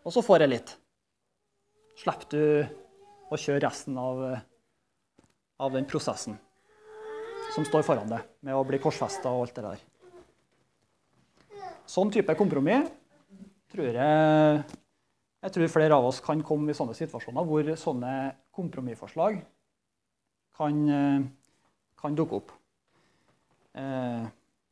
[0.00, 0.70] og så får jeg litt.
[2.00, 2.44] Slipper du
[3.30, 4.22] å kjøre resten av,
[5.60, 6.38] av den prosessen
[7.54, 9.84] som står foran deg, med å bli korsfesta og alt det der.
[11.90, 12.88] Sånn type kompromiss
[13.72, 14.62] tror jeg
[15.40, 18.14] jeg tror flere av oss kan komme i sånne situasjoner hvor sånne
[18.52, 19.38] kompromissforslag
[20.60, 20.82] kan,
[21.96, 22.50] kan dukke opp.
[23.72, 24.26] Eh,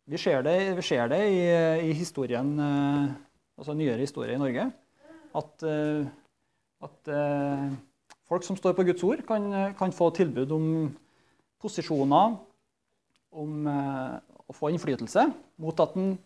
[0.08, 1.40] vi ser det, vi ser det i,
[1.88, 3.08] i, historien, eh,
[3.56, 4.66] altså nyere historie i Norge
[5.38, 6.08] at, eh,
[6.84, 7.66] at eh,
[8.28, 10.66] folk som står på Guds ord, kan, kan få tilbud om
[11.60, 12.38] posisjoner,
[13.32, 14.16] om eh,
[14.48, 15.28] å få innflytelse,
[15.60, 16.16] mot at en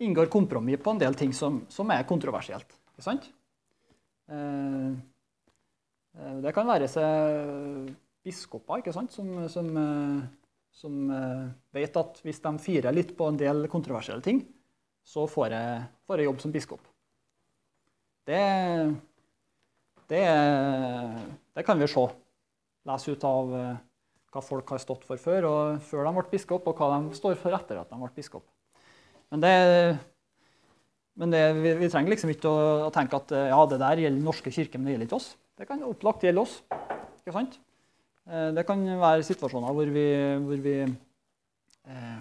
[0.00, 2.76] inngår kompromiss på en del ting som, som er kontroversielt.
[2.94, 3.30] Ikke sant?
[6.40, 7.90] Det kan være seg
[8.24, 9.12] biskoper ikke sant?
[9.12, 9.68] Som, som,
[10.72, 10.94] som,
[11.74, 14.44] vet at hvis de firer litt på en del kontroversielle ting,
[15.04, 16.90] så får jeg, får jeg jobb som biskop.
[18.28, 18.42] Det,
[20.12, 20.24] det,
[21.56, 22.04] det kan vi se.
[22.88, 23.80] Lese ut av eh,
[24.32, 27.36] hva folk har stått for før, og før de ble biskop, og hva de står
[27.40, 28.46] for etter at de ble biskop.
[29.30, 29.54] Men, det,
[31.20, 34.26] men det, vi, vi, trenger liksom ikke å, å, tenke at ja, det der gjelder
[34.26, 35.28] norske kirke, men det gjelder ikke oss.
[35.60, 36.56] Det kan opplagt gjelde oss.
[37.20, 37.60] Ikke sant?
[38.30, 40.08] Eh, det kan være situasjoner hvor vi,
[40.46, 42.18] hvor vi eh,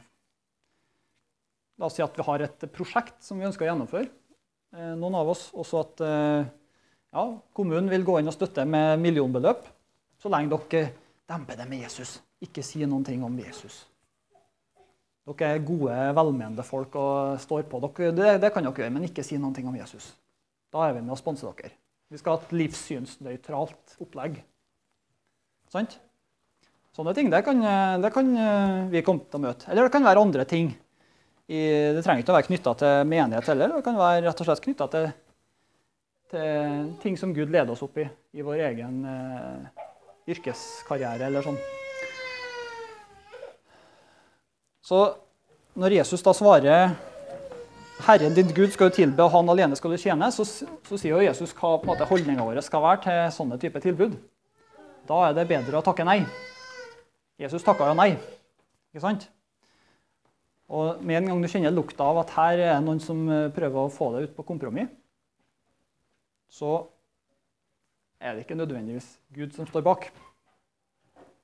[1.80, 4.10] La oss si at vi har et prosjekt som vi ønsker å gjennomføre.
[4.76, 5.45] Eh, noen av oss.
[5.56, 6.50] Også at eh,
[7.15, 7.24] ja,
[7.56, 9.63] kommunen vil gå inn og støtte med millionbeløp
[10.19, 10.89] så lenge dere
[11.30, 12.17] demper det med Jesus.
[12.43, 13.86] Ikke si noen ting om Jesus.
[15.30, 17.82] Dere er gode, velmenende folk og står på.
[17.86, 20.12] Dere, det, det, kan dere gjøre, men ikke si noen ting om Jesus.
[20.74, 21.74] Da er vi med å sponse dere.
[22.10, 24.39] Vi skal ha et livssynsnøytralt opplegg.
[25.70, 26.00] Sant?
[26.98, 27.62] Sånne ting det kan,
[28.02, 28.32] det kan
[28.89, 29.70] vi komme til å møte.
[29.70, 30.74] Eller det kan være andre ting
[31.50, 33.72] det trenger ikke å være knytta til menighet heller.
[33.74, 35.08] Det kan være rett og slett knytta til,
[36.30, 38.06] til, ting som Gud leder oss opp i
[38.38, 39.86] i vår egen eh,
[40.30, 41.58] yrkeskarriere eller sånn.
[44.89, 44.99] Så
[45.78, 46.95] når Jesus da svarer
[47.99, 50.43] 'Herren din Gud skal du tilbe, og han alene skal du tjene', så,
[50.88, 54.15] så sier jo Jesus hva på en holdninga vår skal være til sånne type tilbud.
[55.08, 56.23] Da er det bedre å takke nei.
[57.38, 58.15] Jesus takka jo nei.
[58.89, 59.30] Ikke sant?
[60.69, 63.80] Og med en gang du kjenner lukta av at her er noen som eh, prøver
[63.84, 64.89] å få deg ut på kompromiss,
[66.49, 66.88] så
[68.21, 70.12] er det ikke nødvendigvis Gud som står bak.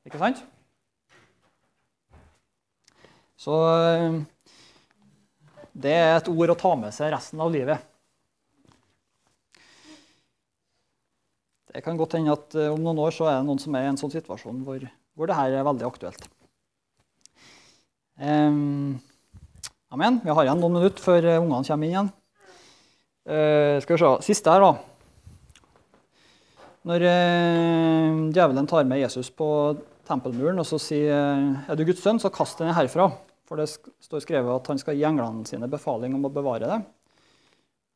[0.05, 0.41] Ikke sant?
[3.39, 4.21] Så eh,
[5.75, 7.91] det er et ord å ta med seg resten av livet.
[11.75, 13.83] Det kan godt hende at eh, om noen år så er det noen som er
[13.83, 14.85] i en sånn situasjon hvor,
[15.17, 16.29] hvor dette er veldig aktuelt.
[18.15, 18.95] Um,
[19.91, 20.21] Amen.
[20.23, 22.13] Vi har igjen noen minutter før eh, ungene kommer inn igjen.
[23.25, 24.11] Uh, skal vi se.
[24.27, 24.71] Siste her, da.
[26.85, 29.47] Når uh, djevelen tar med Jesus på
[30.07, 33.09] tempelmuren og så sier er du Guds sønn, så kast den herfra.
[33.45, 36.79] For det står skrevet at han skal gi englene sine befaling om å bevare det.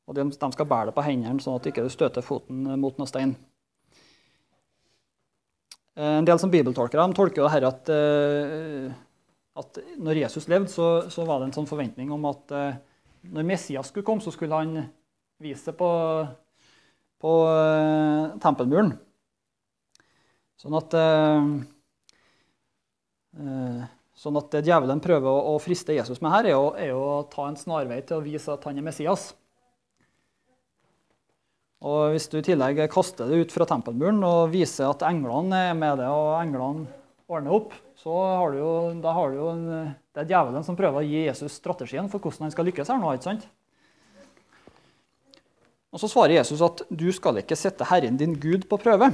[0.09, 2.97] Og de, de skal bære det på hendene, sånn at du ikke støter foten mot
[2.97, 3.35] noen stein.
[5.99, 7.89] En del som bibeltolkere de tolker jo her at
[9.59, 12.77] at når Jesus levde, så, så, var det en sånn forventning om at eh,
[13.33, 14.85] når Messias skulle komme, så skulle han
[15.41, 15.89] vise seg på,
[17.19, 18.93] på, eh, tempelmuren.
[20.59, 21.49] Sånn at, eh, eh,
[24.19, 27.47] sånn at det djevelen prøver å, friste Jesus med her, er jo, er å ta
[27.47, 29.29] en snarvei til å vise at han er Messias.
[31.79, 35.77] Og Hvis du i tillegg kaster det ut fra tempelmuren og viser at englene er
[35.79, 36.89] med det, og englene
[37.29, 39.63] ordner opp, så har du jo, da har du jo en,
[40.15, 42.99] det er djevelen som prøver å gi Jesus strategien for hvordan han skal lykkes her
[42.99, 43.13] nå.
[43.15, 43.47] ikke sant?
[45.89, 49.09] Og Så svarer Jesus at du skal ikke sette Herren din Gud på prøve.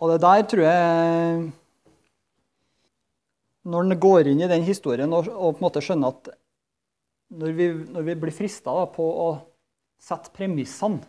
[0.00, 1.50] Og det der tror jeg
[3.70, 6.30] Når en går inn i den historien og, og på en måte skjønner at
[7.30, 9.28] når vi, når vi blir frista på å
[10.02, 11.04] sette premissene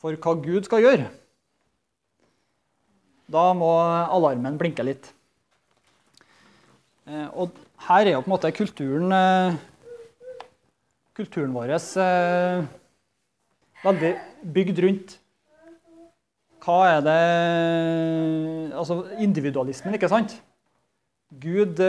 [0.00, 1.04] for hva Gud skal gjøre,
[3.30, 5.12] da må alarmen blinke litt.
[7.06, 7.54] Eh, og
[7.86, 9.60] her er jo på en måte kulturen eh,
[11.20, 12.66] Kulturen vår eh,
[13.84, 14.12] veldig
[14.56, 15.19] bygd rundt
[16.60, 17.18] hva er det
[18.76, 20.36] Altså individualismen, ikke sant?
[21.40, 21.80] Gud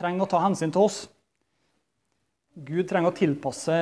[0.00, 1.02] trenger å ta hensyn til oss.
[2.56, 3.76] Gud trenger å tilpasse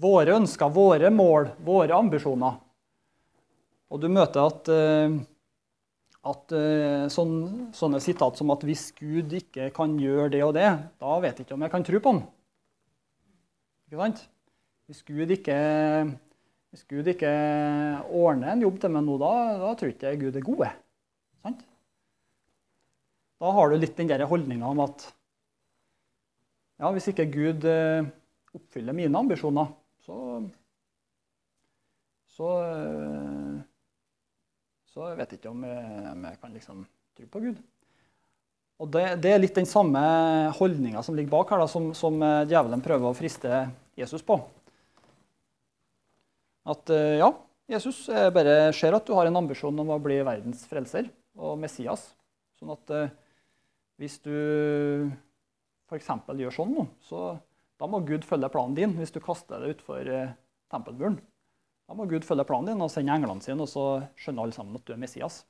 [0.00, 2.58] våre ønsker, våre mål, våre ambisjoner.
[3.90, 5.16] Og du møter at, eh,
[6.30, 7.34] at eh, sånn,
[7.74, 11.46] sånne sitat som at 'hvis Gud ikke kan gjøre det og det', da vet jeg
[11.46, 12.22] ikke om jeg kan tro på han.
[13.88, 14.28] Ikke sant?
[14.86, 15.56] Hvis Gud ikke,
[16.70, 17.30] hvis Gud ikke
[18.14, 20.62] ordner en jobb til meg nå, da, da tror jeg ikke Gud er god.
[21.42, 21.64] Sant?
[23.40, 25.08] Da har du litt den der holdninga om at
[26.80, 28.06] ja, hvis ikke Gud eh,
[28.56, 29.68] oppfyller mine ambisjoner,
[30.06, 30.16] så
[32.40, 32.50] så,
[34.88, 36.78] så jeg vet jeg ikke om jeg, om jeg kan liksom
[37.18, 37.58] tro på Gud.
[38.80, 40.00] Og det, det, er litt den samme
[40.56, 43.66] holdninga som ligger bak her, da, som, som, eh, djevelen prøver å friste
[43.98, 44.38] Jesus på.
[46.70, 47.28] At ja,
[47.70, 51.58] Jesus jeg bare ser at du har en ambisjon om å bli verdens frelser og
[51.58, 52.04] Messias.
[52.60, 52.92] Sånn at
[54.00, 54.34] hvis du
[55.90, 56.10] f.eks.
[56.38, 57.34] gjør sånn nå, så
[57.80, 60.34] da må Gud følge planen din hvis du kaster deg utfor eh,
[60.72, 61.18] tempelmuren.
[61.88, 63.86] Da må Gud følge planen din og sende englene sine, og så
[64.20, 65.42] skjønner alle sammen at du er Messias.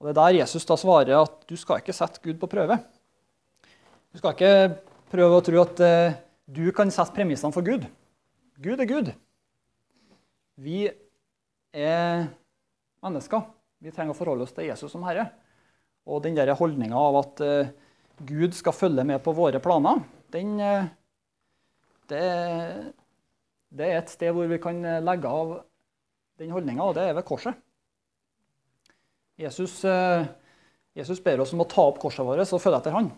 [0.00, 2.78] Og Det er der Jesus da svarer at du skal ikke sette Gud på prøve.
[4.10, 4.52] Du skal ikke
[5.12, 6.18] prøve å tro at eh,
[6.50, 7.84] du kan sette premissene for Gud.
[8.62, 9.12] Gud er Gud.
[10.58, 12.26] Vi er
[13.04, 13.44] mennesker.
[13.80, 15.28] Vi trenger å forholde oss til Jesus som Herre.
[16.10, 17.72] Og den holdninga av at eh,
[18.26, 20.88] Gud skal følge med på våre planer, den, eh,
[22.10, 22.24] det,
[23.70, 25.54] det, er et sted hvor vi kan legge av
[26.40, 27.56] den holdninga, og det er ved korset.
[29.40, 30.26] Jesus, eh,
[30.96, 33.10] Jesus, ber oss om å ta opp korset vårt og følge etter han.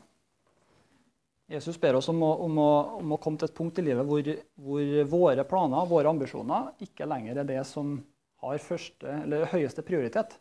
[1.50, 4.06] Jesus ber oss om å, om, å, om å, komme til et punkt i livet
[4.08, 4.28] hvor,
[4.62, 7.96] hvor, våre planer våre ambisjoner ikke lenger er det som
[8.42, 9.16] har første,
[9.52, 10.36] høyeste prioritet.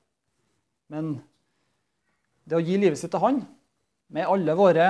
[0.92, 1.16] Men
[2.46, 3.42] det å gi livet sitt til Han
[4.12, 4.88] med alle våre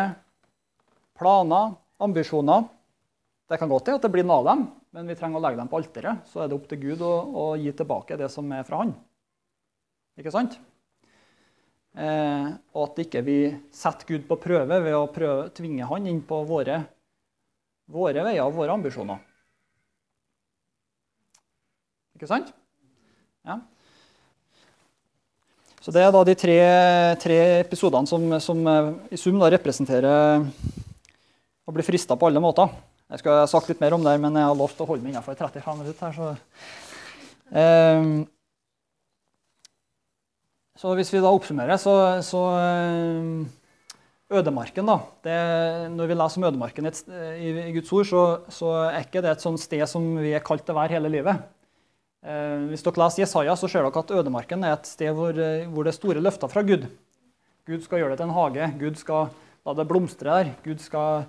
[1.20, 2.66] planer, ambisjoner.
[3.52, 4.64] Det kan godt hende at det blir noe av dem,
[4.96, 6.26] men vi trenger å legge dem på alteret.
[6.32, 7.12] Så er det opp til Gud å,
[7.44, 8.96] å gi tilbake det som er fra Han.
[10.20, 10.58] Ikke sant?
[11.92, 13.38] Eh, og at ikke vi
[13.76, 16.78] setter Gud på prøve ved å prøve, tvinge Han inn på våre,
[17.92, 19.20] våre veier og våre ambisjoner.
[22.16, 22.54] Ikke sant?
[23.44, 23.60] Ja.
[25.82, 26.60] Så Det er da de tre,
[27.20, 30.46] tre episodene som, som, eh, i sum representerer
[31.68, 32.70] å bli frista på alle måter.
[33.12, 35.12] Jeg skulle ha sagt litt mer om det, men jeg har lovt å holde meg
[35.12, 36.08] innenfor 35 minutter.
[36.08, 36.36] her, så...
[37.52, 38.06] Eh,
[40.80, 43.50] så hvis vi da oppsummerer, så, så eh,
[44.32, 44.94] Ødemarken, da.
[45.26, 45.38] Det,
[45.92, 49.44] når vi leser om ødemarken i, i Guds ord, så, så, er ikke det et
[49.44, 51.42] sånt sted som vi er kalt til å være hele livet.
[52.24, 55.68] Eh, hvis dere leser Jesaja, så ser dere at ødemarken er et sted hvor, eh,
[55.68, 56.88] hvor, det er store løfter fra Gud.
[57.68, 58.72] Gud skal gjøre det til en hage.
[58.80, 59.36] Gud skal
[59.68, 60.56] la det blomstre der.
[60.64, 61.26] Gud skal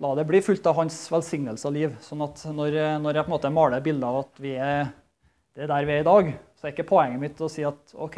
[0.00, 1.92] la det bli fullt av hans velsignelse og liv.
[2.00, 4.88] Sånn at når, når jeg på en måte maler bilder av at vi er
[5.56, 7.92] det er der vi er i dag, så er ikke poenget mitt å si at
[8.00, 8.16] OK,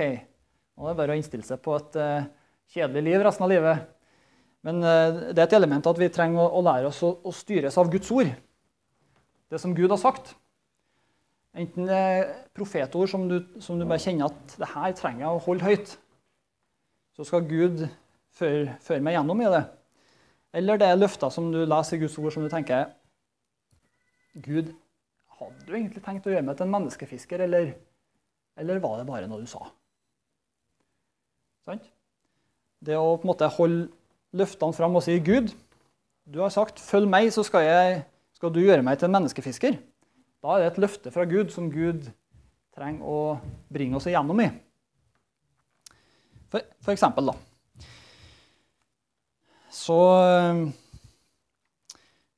[0.77, 2.29] nå er det bare å innstille seg på et uh,
[2.73, 3.89] kjedelig liv resten av livet.
[4.66, 7.35] Men uh, det er et element at vi trenger å, å lære oss å, å
[7.37, 8.31] styres av Guds ord.
[9.53, 10.33] Det som Gud har sagt.
[11.53, 15.37] Enten det er profetord som du, som du bare kjenner at det her trenger jeg
[15.37, 15.93] å holde høyt,
[17.12, 17.85] så skal Gud
[18.33, 19.62] føre, føre meg gjennom i det.
[20.57, 22.89] Eller det er løfter som du leser i Guds ord som du tenker
[24.33, 24.73] Gud,
[25.37, 27.75] hadde du egentlig tenkt å gjøre meg til en menneskefisker, eller,
[28.57, 29.66] eller var det bare noe du sa?
[31.68, 31.84] Sant?
[32.82, 33.90] Det å på en måte holde
[34.34, 35.52] løftene fram og si Gud,
[36.26, 38.04] du har sagt 'følg meg, så skal jeg
[38.42, 39.76] Skal du gjøre meg til en menneskefisker?
[40.42, 42.10] Da er det et løfte fra Gud som Gud
[42.74, 43.38] trenger å
[43.72, 44.48] bringe oss igjennom i.
[46.50, 47.36] For, for eksempel, da.
[49.70, 49.98] Så,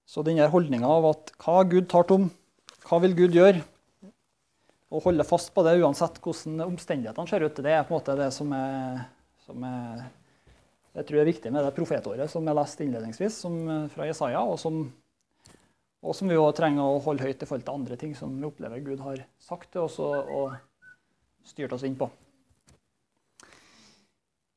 [0.04, 2.28] så denne holdninga av at hva Gud tar om,
[2.84, 3.64] hva vil Gud gjøre?
[4.94, 8.14] Å holde fast på det uansett hvordan omstendighetene ser ut, det er på en måte
[8.20, 9.06] det som er,
[9.44, 10.04] som er
[10.94, 13.56] jeg tror er viktig med det profetåret som jeg leste innledningsvis, som,
[13.90, 14.84] fra Jesaja, og som,
[16.06, 18.46] og som vi òg trenger å holde høyt i forhold til andre ting som vi
[18.46, 22.06] opplever Gud har sagt til oss og, og styrt oss inn på.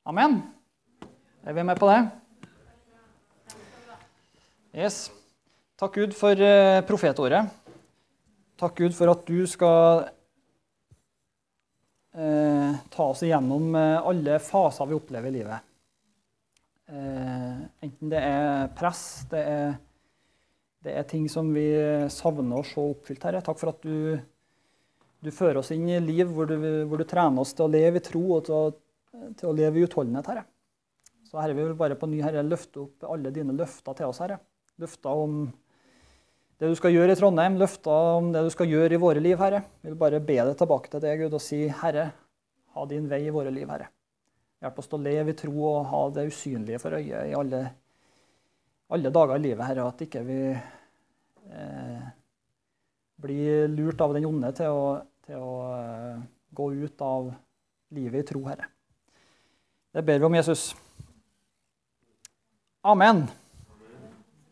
[0.07, 0.37] Amen.
[1.41, 1.99] Er vi med på det?
[4.77, 5.07] Yes.
[5.81, 7.49] Takk Gud for eh, profetåret.
[8.61, 10.16] Takk Gud for at du skal eh,
[12.89, 15.67] ta oss igjennom eh, alle faser vi opplever i livet.
[16.87, 19.75] Eh, enten det er press, det er,
[20.85, 21.67] det er, ting som vi
[22.13, 23.43] savner å se oppfylt, Herre.
[23.45, 24.17] Takk for at du,
[25.19, 26.57] du fører oss inn i liv hvor du,
[26.87, 28.65] hvor du, trener oss til å leve i tro og til å,
[29.37, 30.47] til å leve i utholdenhet, Herre.
[31.27, 34.23] Så Herre, vi vil bare på ny Herre, løfte opp alle dine løfter til oss,
[34.23, 34.39] Herre.
[34.79, 35.41] Løfter om
[36.57, 39.37] det du skal gjøre i Trondheim, løfter om det du skal gjøre i våre liv,
[39.37, 39.61] Herre.
[39.83, 42.07] Vi vil bare be deg tilbake til deg, Gud, og si, Herre,
[42.73, 43.91] ha din vei i våre liv, Herre.
[44.63, 47.61] Hjelp oss til å leve i tro og ha det usynlige for øyet i alle,
[48.89, 49.85] alle dager i livet, Herre.
[49.85, 52.09] At ikke vi eh,
[53.21, 54.83] blir lurt av den onde til å,
[55.29, 56.27] til å eh,
[56.57, 57.33] gå ut av
[57.93, 58.71] livet i tro, Herre.
[59.93, 60.71] Det ber vi om Jesus.
[62.81, 63.27] Amen.